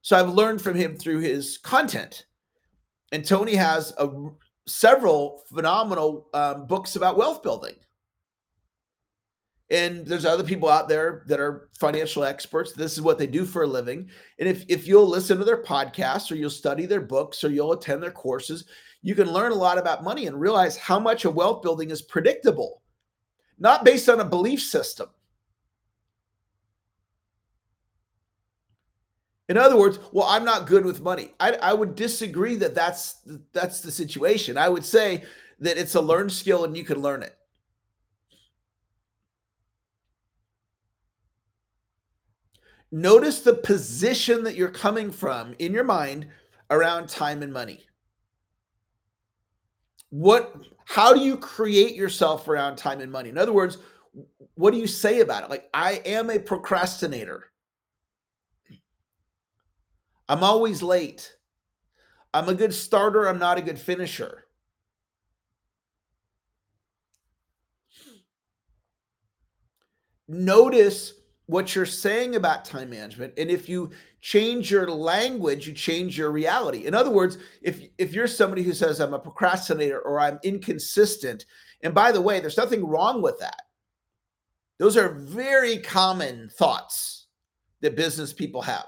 So 0.01 0.17
I've 0.17 0.29
learned 0.29 0.61
from 0.61 0.75
him 0.75 0.95
through 0.95 1.19
his 1.19 1.57
content. 1.57 2.25
And 3.11 3.25
Tony 3.25 3.55
has 3.55 3.91
a, 3.97 4.07
several 4.67 5.43
phenomenal 5.53 6.29
um, 6.33 6.67
books 6.67 6.95
about 6.95 7.17
wealth 7.17 7.41
building. 7.41 7.75
And 9.71 10.05
there's 10.05 10.25
other 10.25 10.43
people 10.43 10.69
out 10.69 10.87
there 10.87 11.23
that 11.27 11.39
are 11.39 11.69
financial 11.79 12.23
experts. 12.23 12.73
This 12.73 12.93
is 12.93 13.01
what 13.01 13.17
they 13.17 13.27
do 13.27 13.45
for 13.45 13.63
a 13.63 13.67
living. 13.67 14.09
And 14.39 14.47
if, 14.49 14.63
if 14.67 14.87
you'll 14.87 15.07
listen 15.07 15.37
to 15.37 15.43
their 15.43 15.61
podcasts 15.61 16.31
or 16.31 16.35
you'll 16.35 16.49
study 16.49 16.85
their 16.85 17.01
books 17.01 17.43
or 17.43 17.49
you'll 17.49 17.73
attend 17.73 18.01
their 18.01 18.11
courses, 18.11 18.65
you 19.01 19.15
can 19.15 19.31
learn 19.31 19.51
a 19.51 19.55
lot 19.55 19.77
about 19.77 20.03
money 20.03 20.27
and 20.27 20.39
realize 20.39 20.75
how 20.75 20.99
much 20.99 21.25
of 21.25 21.35
wealth 21.35 21.61
building 21.61 21.91
is 21.91 22.01
predictable, 22.01 22.81
not 23.59 23.83
based 23.83 24.09
on 24.09 24.19
a 24.19 24.25
belief 24.25 24.61
system. 24.61 25.09
In 29.49 29.57
other 29.57 29.77
words, 29.77 29.99
well, 30.11 30.27
I'm 30.27 30.45
not 30.45 30.67
good 30.67 30.85
with 30.85 31.01
money. 31.01 31.33
I, 31.39 31.53
I 31.53 31.73
would 31.73 31.95
disagree 31.95 32.55
that 32.57 32.75
that's 32.75 33.15
that's 33.51 33.81
the 33.81 33.91
situation. 33.91 34.57
I 34.57 34.69
would 34.69 34.85
say 34.85 35.23
that 35.59 35.77
it's 35.77 35.95
a 35.95 36.01
learned 36.01 36.31
skill 36.31 36.65
and 36.65 36.77
you 36.77 36.83
can 36.83 37.01
learn 37.01 37.23
it. 37.23 37.35
Notice 42.91 43.41
the 43.41 43.53
position 43.53 44.43
that 44.43 44.55
you're 44.55 44.69
coming 44.69 45.11
from 45.11 45.55
in 45.59 45.73
your 45.73 45.83
mind 45.83 46.27
around 46.69 47.09
time 47.09 47.43
and 47.43 47.53
money. 47.53 47.88
What 50.09 50.55
how 50.85 51.13
do 51.13 51.19
you 51.19 51.37
create 51.37 51.95
yourself 51.95 52.47
around 52.47 52.77
time 52.77 52.99
and 52.99 53.11
money? 53.11 53.29
In 53.29 53.37
other 53.37 53.53
words, 53.53 53.77
what 54.55 54.71
do 54.71 54.77
you 54.77 54.87
say 54.87 55.21
about 55.21 55.43
it? 55.43 55.49
Like 55.49 55.69
I 55.73 56.01
am 56.05 56.29
a 56.29 56.39
procrastinator. 56.39 57.45
I'm 60.27 60.43
always 60.43 60.81
late. 60.81 61.35
I'm 62.33 62.49
a 62.49 62.53
good 62.53 62.73
starter, 62.73 63.27
I'm 63.27 63.39
not 63.39 63.57
a 63.57 63.61
good 63.61 63.79
finisher. 63.79 64.45
Notice 70.27 71.13
what 71.47 71.73
you're 71.73 71.87
saying 71.87 72.35
about 72.35 72.65
time 72.65 72.91
management 72.91 73.33
and 73.37 73.49
if 73.49 73.67
you 73.67 73.89
change 74.21 74.69
your 74.69 74.89
language 74.89 75.67
you 75.67 75.73
change 75.73 76.17
your 76.17 76.31
reality. 76.31 76.85
In 76.85 76.93
other 76.93 77.09
words 77.09 77.37
if 77.61 77.81
if 77.97 78.13
you're 78.13 78.27
somebody 78.27 78.63
who 78.63 78.73
says 78.73 78.99
i'm 78.99 79.13
a 79.13 79.19
procrastinator 79.19 79.99
or 79.99 80.19
i'm 80.19 80.39
inconsistent 80.43 81.45
and 81.83 81.93
by 81.93 82.11
the 82.11 82.21
way 82.21 82.39
there's 82.39 82.57
nothing 82.57 82.85
wrong 82.85 83.21
with 83.21 83.39
that. 83.39 83.61
Those 84.77 84.97
are 84.97 85.13
very 85.13 85.77
common 85.77 86.49
thoughts 86.49 87.27
that 87.81 87.95
business 87.95 88.33
people 88.33 88.61
have. 88.61 88.87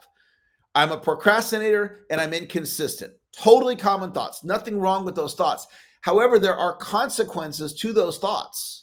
I'm 0.76 0.92
a 0.92 0.98
procrastinator 0.98 2.06
and 2.10 2.20
i'm 2.20 2.34
inconsistent. 2.34 3.14
Totally 3.32 3.76
common 3.78 4.12
thoughts. 4.12 4.44
Nothing 4.44 4.80
wrong 4.80 5.06
with 5.06 5.16
those 5.16 5.36
thoughts. 5.36 5.68
However 6.02 6.40
there 6.40 6.58
are 6.58 6.76
consequences 6.76 7.74
to 7.76 7.94
those 7.94 8.18
thoughts 8.18 8.81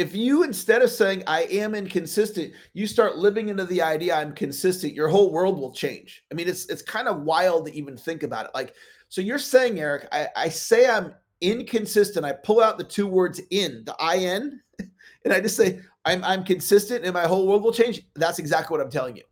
if 0.00 0.14
you 0.16 0.44
instead 0.44 0.80
of 0.80 0.90
saying 0.90 1.22
I 1.26 1.42
am 1.42 1.74
inconsistent, 1.74 2.54
you 2.72 2.86
start 2.86 3.18
living 3.18 3.50
into 3.50 3.66
the 3.66 3.82
idea 3.82 4.14
I'm 4.14 4.32
consistent, 4.32 4.94
your 4.94 5.08
whole 5.08 5.30
world 5.30 5.58
will 5.58 5.74
change. 5.74 6.24
I 6.32 6.34
mean, 6.34 6.48
it's 6.48 6.64
it's 6.70 6.80
kind 6.80 7.06
of 7.06 7.20
wild 7.20 7.66
to 7.66 7.74
even 7.74 7.98
think 7.98 8.22
about 8.22 8.46
it. 8.46 8.52
Like, 8.54 8.74
so 9.10 9.20
you're 9.20 9.38
saying, 9.38 9.78
Eric, 9.78 10.08
I, 10.10 10.28
I 10.34 10.48
say 10.48 10.88
I'm 10.88 11.14
inconsistent. 11.42 12.24
I 12.24 12.32
pull 12.32 12.62
out 12.62 12.78
the 12.78 12.84
two 12.84 13.06
words 13.06 13.42
in, 13.50 13.84
the 13.84 13.94
in, 14.16 14.58
and 15.26 15.34
I 15.34 15.38
just 15.38 15.58
say 15.58 15.80
I'm 16.06 16.24
I'm 16.24 16.44
consistent 16.44 17.04
and 17.04 17.12
my 17.12 17.26
whole 17.26 17.46
world 17.46 17.62
will 17.62 17.70
change. 17.70 18.00
That's 18.14 18.38
exactly 18.38 18.74
what 18.74 18.82
I'm 18.82 18.90
telling 18.90 19.16
you. 19.16 19.24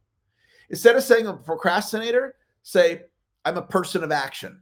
Instead 0.68 0.96
of 0.96 1.02
saying 1.02 1.26
I'm 1.26 1.36
a 1.36 1.38
procrastinator, 1.38 2.34
say 2.62 3.04
I'm 3.46 3.56
a 3.56 3.62
person 3.62 4.04
of 4.04 4.12
action. 4.12 4.60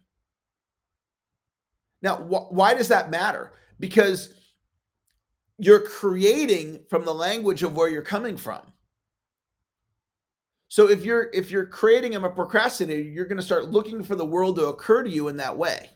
Now, 2.00 2.18
wh- 2.18 2.52
why 2.52 2.74
does 2.74 2.86
that 2.88 3.10
matter? 3.10 3.54
Because 3.80 4.34
you're 5.58 5.80
creating 5.80 6.80
from 6.88 7.04
the 7.04 7.14
language 7.14 7.62
of 7.62 7.76
where 7.76 7.88
you're 7.88 8.02
coming 8.02 8.36
from. 8.36 8.60
So 10.68 10.90
if 10.90 11.04
you're 11.04 11.30
if 11.32 11.50
you're 11.50 11.66
creating 11.66 12.14
I'm 12.14 12.24
a 12.24 12.30
procrastinator, 12.30 13.02
you're 13.02 13.24
going 13.26 13.38
to 13.38 13.42
start 13.42 13.70
looking 13.70 14.02
for 14.02 14.16
the 14.16 14.26
world 14.26 14.56
to 14.56 14.66
occur 14.66 15.02
to 15.02 15.10
you 15.10 15.28
in 15.28 15.36
that 15.38 15.56
way. 15.56 15.90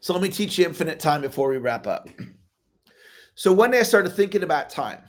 So 0.00 0.12
let 0.12 0.22
me 0.22 0.28
teach 0.28 0.58
you 0.58 0.64
infinite 0.64 1.00
time 1.00 1.22
before 1.22 1.48
we 1.48 1.58
wrap 1.58 1.86
up. 1.86 2.08
So 3.34 3.52
one 3.52 3.70
day 3.70 3.80
I 3.80 3.82
started 3.82 4.10
thinking 4.10 4.42
about 4.42 4.70
time. 4.70 5.00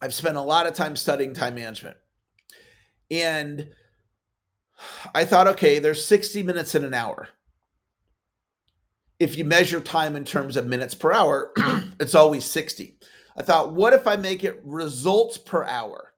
I've 0.00 0.14
spent 0.14 0.36
a 0.36 0.40
lot 0.40 0.66
of 0.66 0.74
time 0.74 0.96
studying 0.96 1.34
time 1.34 1.54
management. 1.56 1.96
And 3.10 3.68
I 5.14 5.24
thought, 5.24 5.46
okay, 5.48 5.78
there's 5.78 6.04
60 6.04 6.42
minutes 6.42 6.74
in 6.74 6.84
an 6.84 6.94
hour 6.94 7.28
if 9.20 9.36
you 9.36 9.44
measure 9.44 9.80
time 9.80 10.16
in 10.16 10.24
terms 10.24 10.56
of 10.56 10.66
minutes 10.66 10.94
per 10.94 11.12
hour, 11.12 11.52
it's 12.00 12.14
always 12.14 12.44
60. 12.46 12.96
I 13.36 13.42
thought, 13.42 13.74
what 13.74 13.92
if 13.92 14.06
I 14.06 14.16
make 14.16 14.42
it 14.42 14.60
results 14.64 15.36
per 15.36 15.62
hour? 15.64 16.14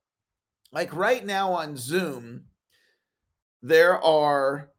Like 0.70 0.94
right 0.94 1.26
now 1.26 1.52
on 1.52 1.76
Zoom, 1.76 2.44
there 3.60 4.02
are 4.02 4.70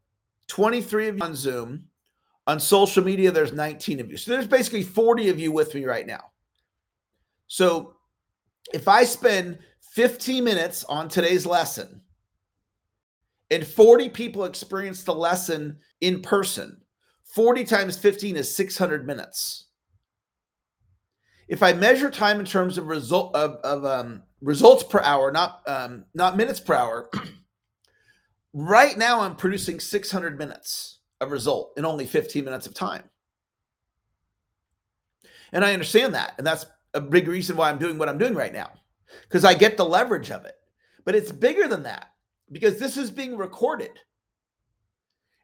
23 0.48 1.10
of 1.10 1.18
you 1.18 1.24
on 1.24 1.36
Zoom. 1.36 1.86
On 2.48 2.60
social 2.60 3.03
media, 3.03 3.32
there's 3.32 3.53
19 3.53 4.00
of 4.00 4.10
you. 4.10 4.18
So 4.18 4.32
there's 4.32 4.48
basically 4.48 4.84
40 4.84 5.30
of 5.30 5.39
you 5.39 5.51
with 5.51 5.74
me 5.75 5.86
right 5.86 6.06
now. 6.08 6.32
So 7.48 7.94
if 8.74 8.88
I 8.88 9.03
spend 9.03 9.60
15 9.92 10.44
minutes 10.44 10.84
on 10.86 11.08
today's 11.08 11.46
lesson 11.46 12.01
and 13.51 13.65
40 13.65 14.10
people 14.10 14.46
experience 14.46 15.03
the 15.03 15.13
lesson 15.15 15.77
in 16.01 16.22
person, 16.22 16.82
40 17.33 17.63
times 17.63 17.97
15 17.97 18.35
is 18.37 18.55
600 18.55 19.07
minutes. 19.07 19.65
If 21.47 21.63
I 21.63 21.73
measure 21.73 22.11
time 22.11 22.39
in 22.39 22.45
terms 22.45 22.77
of 22.77 22.85
result 22.87 23.35
of, 23.35 23.55
of 23.63 23.85
um, 23.85 24.21
results 24.41 24.83
per 24.83 25.01
hour, 25.01 25.31
not 25.31 25.61
um, 25.67 26.05
not 26.13 26.37
minutes 26.37 26.59
per 26.59 26.75
hour, 26.75 27.09
right 28.53 28.95
now 28.97 29.21
I'm 29.21 29.35
producing 29.35 29.79
600 29.79 30.37
minutes 30.37 30.99
of 31.21 31.31
result 31.31 31.73
in 31.75 31.85
only 31.85 32.05
15 32.05 32.45
minutes 32.45 32.67
of 32.67 32.75
time. 32.75 33.03
And 35.51 35.65
I 35.65 35.73
understand 35.73 36.13
that, 36.13 36.33
and 36.37 36.45
that's 36.45 36.67
a 36.93 37.01
big 37.01 37.27
reason 37.27 37.57
why 37.57 37.69
I'm 37.69 37.79
doing 37.79 37.97
what 37.97 38.09
I'm 38.09 38.17
doing 38.19 38.35
right 38.35 38.53
now, 38.53 38.69
because 39.23 39.43
I 39.43 39.55
get 39.55 39.75
the 39.75 39.85
leverage 39.85 40.29
of 40.29 40.45
it. 40.45 40.55
But 41.03 41.15
it's 41.15 41.31
bigger 41.31 41.67
than 41.67 41.83
that 41.83 42.11
because 42.51 42.77
this 42.77 42.95
is 42.95 43.09
being 43.09 43.35
recorded. 43.35 43.99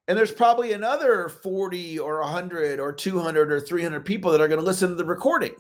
And 0.10 0.18
there's 0.18 0.32
probably 0.32 0.74
another 0.74 1.30
40 1.30 2.00
or 2.00 2.20
100 2.22 2.80
or 2.80 2.92
200 2.92 3.52
or 3.52 3.62
300 3.62 4.04
people 4.04 4.32
that 4.32 4.42
are 4.42 4.48
going 4.48 4.60
to 4.60 4.66
listen 4.66 4.90
to 4.90 4.96
the 4.96 5.06
recording. 5.06 5.54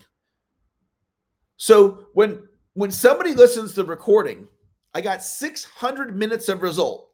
So 1.58 2.08
when 2.13 2.48
when 2.74 2.89
somebody 2.89 3.36
listens 3.36 3.75
to 3.75 3.84
the 3.84 3.89
recording, 3.89 4.48
I 4.96 5.01
got 5.01 5.24
600 5.24 6.15
minutes 6.15 6.50
of 6.50 6.63
result. 6.63 7.12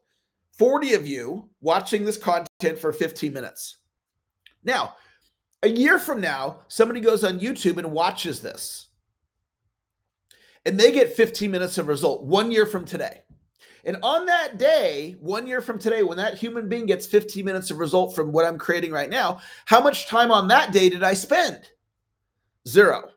40 0.56 0.94
of 0.94 1.06
you 1.06 1.50
watching 1.60 2.06
this 2.06 2.16
content 2.16 2.78
for 2.78 2.90
15 2.90 3.34
minutes. 3.34 3.76
Now, 4.64 4.94
A 5.62 5.68
year 5.68 5.98
from 5.98 6.20
now, 6.20 6.60
somebody 6.68 7.00
goes 7.00 7.24
on 7.24 7.40
YouTube 7.40 7.78
and 7.78 7.90
watches 7.90 8.40
this, 8.40 8.86
and 10.64 10.78
they 10.78 10.92
get 10.92 11.16
15 11.16 11.50
minutes 11.50 11.76
of 11.78 11.88
result 11.88 12.22
one 12.22 12.52
year 12.52 12.66
from 12.66 12.84
today. 12.84 13.22
And 13.86 13.96
on 14.02 14.26
that 14.26 14.58
day, 14.58 15.14
one 15.20 15.46
year 15.46 15.60
from 15.60 15.78
today, 15.78 16.02
when 16.02 16.18
that 16.18 16.34
human 16.34 16.68
being 16.68 16.86
gets 16.86 17.06
15 17.06 17.44
minutes 17.44 17.70
of 17.70 17.78
result 17.78 18.16
from 18.16 18.32
what 18.32 18.44
I'm 18.44 18.58
creating 18.58 18.90
right 18.90 19.08
now, 19.08 19.40
how 19.64 19.80
much 19.80 20.08
time 20.08 20.32
on 20.32 20.48
that 20.48 20.72
day 20.72 20.90
did 20.90 21.04
I 21.04 21.14
spend? 21.14 21.60
Zero. 22.68 23.10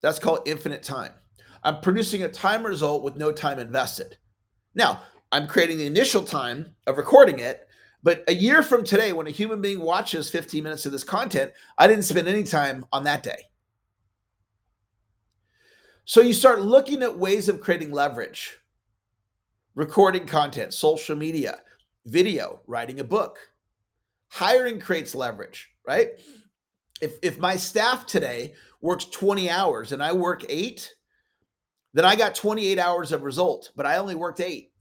That's 0.00 0.18
called 0.18 0.40
infinite 0.46 0.82
time. 0.82 1.12
I'm 1.62 1.80
producing 1.82 2.22
a 2.22 2.28
time 2.28 2.64
result 2.64 3.02
with 3.02 3.16
no 3.16 3.30
time 3.30 3.58
invested. 3.58 4.16
Now, 4.74 5.02
I'm 5.32 5.46
creating 5.46 5.78
the 5.78 5.86
initial 5.86 6.22
time 6.22 6.74
of 6.86 6.96
recording 6.96 7.38
it, 7.40 7.68
but 8.02 8.24
a 8.28 8.34
year 8.34 8.62
from 8.62 8.84
today, 8.84 9.12
when 9.12 9.26
a 9.26 9.30
human 9.30 9.60
being 9.60 9.80
watches 9.80 10.30
15 10.30 10.64
minutes 10.64 10.86
of 10.86 10.92
this 10.92 11.04
content, 11.04 11.52
I 11.76 11.86
didn't 11.86 12.04
spend 12.04 12.26
any 12.26 12.44
time 12.44 12.86
on 12.90 13.04
that 13.04 13.22
day. 13.22 13.42
So 16.06 16.22
you 16.22 16.32
start 16.32 16.62
looking 16.62 17.02
at 17.02 17.18
ways 17.18 17.48
of 17.50 17.60
creating 17.60 17.90
leverage, 17.90 18.56
recording 19.76 20.26
content, 20.26 20.72
social 20.72 21.14
media, 21.14 21.58
video, 22.06 22.60
writing 22.66 23.00
a 23.00 23.04
book. 23.04 23.38
Hiring 24.28 24.80
creates 24.80 25.14
leverage, 25.14 25.68
right? 25.86 26.12
If, 27.00 27.12
if 27.22 27.38
my 27.38 27.56
staff 27.56 28.06
today 28.06 28.54
works 28.80 29.04
20 29.04 29.50
hours 29.50 29.92
and 29.92 30.02
I 30.02 30.12
work 30.12 30.44
eight, 30.48 30.94
then 31.92 32.06
I 32.06 32.16
got 32.16 32.34
28 32.34 32.78
hours 32.78 33.12
of 33.12 33.22
result, 33.22 33.70
but 33.76 33.86
I 33.86 33.98
only 33.98 34.14
worked 34.14 34.40
eight. 34.40 34.72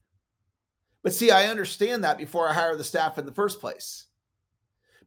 But 1.04 1.14
see, 1.14 1.30
I 1.30 1.48
understand 1.48 2.04
that 2.04 2.18
before 2.18 2.50
I 2.50 2.54
hire 2.54 2.76
the 2.78 2.84
staff 2.84 3.18
in 3.20 3.26
the 3.26 3.34
first 3.34 3.60
place. 3.60 4.06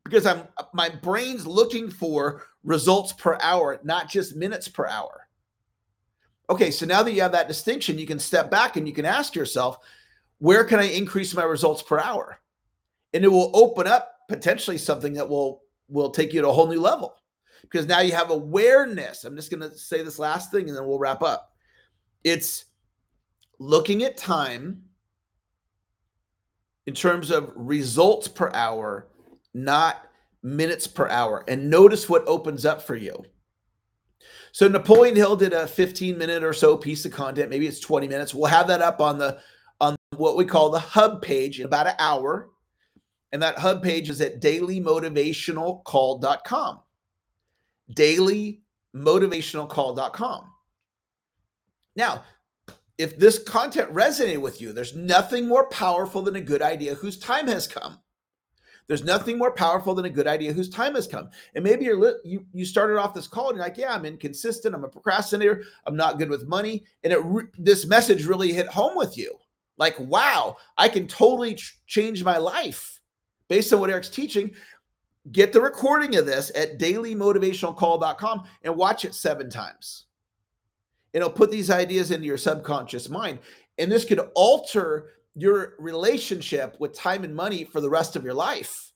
Because 0.05 0.27
I'm 0.27 0.45
my 0.73 0.89
brain's 0.89 1.47
looking 1.47 1.91
for 1.91 2.45
results 2.63 3.13
per 3.13 3.37
hour, 3.43 3.79
not 3.83 4.09
just 4.09 4.37
minutes 4.37 4.69
per 4.69 4.87
hour. 4.87 5.28
Okay, 6.51 6.71
so 6.71 6.87
now 6.87 7.03
that 7.03 7.13
you 7.13 7.21
have 7.21 7.33
that 7.33 7.49
distinction, 7.49 7.99
you 7.99 8.07
can 8.07 8.19
step 8.19 8.51
back 8.51 8.77
and 8.77 8.89
you 8.89 8.95
can 8.95 9.05
ask 9.05 9.35
yourself, 9.35 9.79
where 10.39 10.65
can 10.65 10.79
I 10.79 10.85
increase 10.85 11.35
my 11.35 11.43
results 11.43 11.83
per 11.83 12.01
hour? 12.01 12.41
And 13.13 13.25
it 13.25 13.29
will 13.29 13.51
open 13.55 13.87
up 13.87 14.13
potentially 14.29 14.79
something 14.79 15.15
that 15.15 15.29
will 15.29 15.63
will 15.89 16.11
take 16.11 16.33
you 16.33 16.43
to 16.43 16.49
a 16.49 16.53
whole 16.53 16.67
new 16.67 16.81
level. 16.81 17.15
Because 17.63 17.87
now 17.87 18.01
you 18.01 18.13
have 18.13 18.31
awareness. 18.31 19.25
I'm 19.25 19.37
just 19.37 19.51
going 19.51 19.69
to 19.69 19.77
say 19.77 20.03
this 20.03 20.19
last 20.19 20.51
thing 20.51 20.69
and 20.69 20.77
then 20.77 20.87
we'll 20.87 20.99
wrap 20.99 21.23
up. 21.23 21.53
It's 22.25 22.67
looking 23.59 24.05
at 24.05 24.17
time 24.17 24.83
in 26.87 26.95
terms 26.95 27.31
of 27.31 27.53
results 27.57 28.29
per 28.29 28.51
hour, 28.55 29.09
not 29.55 30.07
minutes 30.43 30.87
per 30.87 31.09
hour. 31.09 31.45
And 31.49 31.69
notice 31.69 32.09
what 32.09 32.27
opens 32.27 32.65
up 32.65 32.83
for 32.83 32.97
you. 32.97 33.25
So 34.53 34.69
Napoleon 34.69 35.17
Hill 35.17 35.37
did 35.37 35.53
a 35.53 35.67
15 35.67 36.17
minute 36.19 36.43
or 36.43 36.53
so 36.53 36.77
piece 36.77 37.05
of 37.05 37.13
content. 37.13 37.51
Maybe 37.51 37.67
it's 37.67 37.81
20 37.81 38.09
minutes. 38.09 38.35
We'll 38.35 38.47
have 38.47 38.69
that 38.69 38.83
up 38.83 39.01
on 39.01 39.19
the 39.19 39.39
on 39.81 39.97
what 40.17 40.37
we 40.37 40.45
call 40.45 40.71
the 40.71 40.81
hub 40.81 41.23
page 41.23 41.61
in 41.61 41.67
about 41.67 41.87
an 41.87 41.95
hour. 41.99 42.51
And 43.31 43.43
that 43.43 43.59
hub 43.59 43.83
page 43.83 44.09
is 44.11 44.21
at 44.21 44.41
dailymotivationalcall.com. 44.41 46.81
Dailymotivationalcall.com. 47.93 50.53
Now, 51.95 52.25
if 52.97 53.19
this 53.19 53.43
content 53.43 53.93
resonated 53.93 54.41
with 54.41 54.59
you, 54.61 54.73
there's 54.73 54.97
nothing 54.97 55.47
more 55.47 55.69
powerful 55.69 56.23
than 56.23 56.37
a 56.37 56.41
good 56.41 56.63
idea 56.63 56.95
whose 56.95 57.19
time 57.19 57.47
has 57.47 57.67
come. 57.67 57.99
There's 58.89 59.05
nothing 59.05 59.39
more 59.39 59.53
powerful 59.53 59.95
than 59.95 60.07
a 60.07 60.11
good 60.11 60.27
idea 60.27 60.53
whose 60.53 60.69
time 60.69 60.95
has 60.95 61.07
come. 61.07 61.29
And 61.55 61.63
maybe 61.63 61.85
you're 61.85 62.01
li- 62.01 62.21
you 62.25 62.45
you 62.53 62.65
started 62.65 62.99
off 62.99 63.15
this 63.15 63.29
call 63.29 63.49
and 63.49 63.57
you're 63.57 63.65
like, 63.65 63.77
yeah, 63.77 63.95
I'm 63.95 64.07
inconsistent. 64.07 64.75
I'm 64.75 64.85
a 64.85 64.89
procrastinator. 64.89 65.65
I'm 65.87 65.97
not 65.97 66.19
good 66.19 66.31
with 66.31 66.49
money. 66.49 66.85
And 67.05 67.13
it 67.13 67.21
re- 67.23 67.45
this 67.59 67.87
message 67.87 68.25
really 68.25 68.53
hit 68.53 68.67
home 68.67 68.97
with 68.97 69.17
you. 69.17 69.37
Like, 69.77 69.99
wow, 70.01 70.57
I 70.77 70.89
can 70.89 71.07
totally 71.07 71.55
ch- 71.55 71.79
change 71.87 72.25
my 72.25 72.39
life 72.39 72.99
based 73.49 73.73
on 73.73 73.81
what 73.81 73.91
Eric's 73.91 74.09
teaching. 74.09 74.53
Get 75.31 75.53
the 75.53 75.61
recording 75.61 76.17
of 76.17 76.25
this 76.25 76.51
at 76.55 76.79
dailymotivationalcall.com 76.79 78.45
and 78.63 78.75
watch 78.75 79.05
it 79.05 79.15
seven 79.15 79.51
times 79.51 80.07
it'll 81.13 81.31
put 81.31 81.51
these 81.51 81.71
ideas 81.71 82.11
into 82.11 82.27
your 82.27 82.39
subconscious 82.39 83.09
mind. 83.09 83.39
And 83.79 83.91
this 83.91 84.05
could 84.05 84.21
alter 84.35 85.11
your 85.35 85.75
relationship 85.79 86.77
with 86.81 86.95
time 86.95 87.25
and 87.25 87.35
money 87.35 87.65
for 87.65 87.81
the 87.81 87.91
rest 87.91 88.17
of 88.17 88.25
your 88.25 88.35
life. 88.35 88.93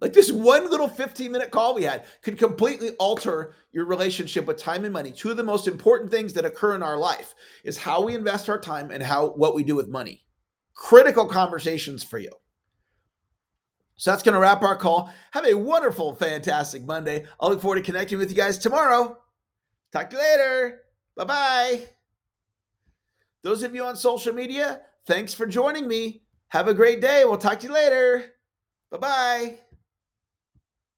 Like 0.00 0.12
this 0.12 0.30
one 0.30 0.70
little 0.70 0.88
15 0.88 1.32
minute 1.32 1.50
call 1.50 1.74
we 1.74 1.82
had 1.82 2.04
could 2.22 2.38
completely 2.38 2.90
alter 3.00 3.56
your 3.72 3.84
relationship 3.84 4.46
with 4.46 4.56
time 4.56 4.84
and 4.84 4.92
money. 4.92 5.10
Two 5.10 5.30
of 5.30 5.36
the 5.36 5.42
most 5.42 5.66
important 5.66 6.10
things 6.10 6.32
that 6.34 6.44
occur 6.44 6.76
in 6.76 6.82
our 6.82 6.96
life 6.96 7.34
is 7.64 7.76
how 7.76 8.00
we 8.00 8.14
invest 8.14 8.48
our 8.48 8.60
time 8.60 8.90
and 8.90 9.02
how 9.02 9.30
what 9.30 9.54
we 9.54 9.64
do 9.64 9.74
with 9.74 9.88
money. 9.88 10.24
Critical 10.74 11.26
conversations 11.26 12.04
for 12.04 12.18
you. 12.18 12.30
So 13.96 14.12
that's 14.12 14.22
going 14.22 14.34
to 14.34 14.40
wrap 14.40 14.62
our 14.62 14.76
call. 14.76 15.12
Have 15.32 15.44
a 15.44 15.54
wonderful, 15.54 16.14
fantastic 16.14 16.84
Monday. 16.84 17.26
I'll 17.40 17.50
look 17.50 17.60
forward 17.60 17.76
to 17.76 17.82
connecting 17.82 18.18
with 18.18 18.30
you 18.30 18.36
guys 18.36 18.56
tomorrow. 18.56 19.18
Talk 19.92 20.10
to 20.10 20.16
you 20.16 20.22
later. 20.22 20.82
Bye 21.16 21.24
bye. 21.24 21.97
Those 23.42 23.62
of 23.62 23.74
you 23.74 23.84
on 23.84 23.96
social 23.96 24.34
media, 24.34 24.80
thanks 25.06 25.32
for 25.34 25.46
joining 25.46 25.86
me. 25.86 26.22
Have 26.48 26.68
a 26.68 26.74
great 26.74 27.00
day. 27.00 27.24
We'll 27.24 27.38
talk 27.38 27.60
to 27.60 27.66
you 27.66 27.72
later. 27.72 28.32
Bye 28.90 28.98
bye. 28.98 29.58